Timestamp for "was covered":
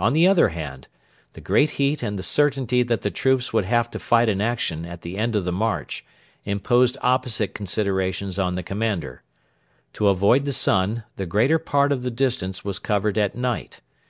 12.64-13.16